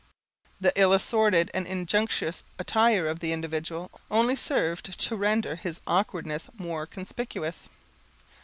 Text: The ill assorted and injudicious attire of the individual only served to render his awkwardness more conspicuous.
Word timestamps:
The 0.59 0.73
ill 0.75 0.93
assorted 0.93 1.51
and 1.53 1.67
injudicious 1.67 2.43
attire 2.57 3.07
of 3.07 3.19
the 3.19 3.31
individual 3.31 3.91
only 4.09 4.35
served 4.35 4.99
to 4.99 5.15
render 5.15 5.55
his 5.57 5.79
awkwardness 5.85 6.49
more 6.57 6.87
conspicuous. 6.87 7.69